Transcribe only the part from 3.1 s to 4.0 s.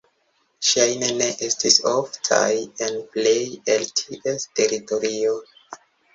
plej el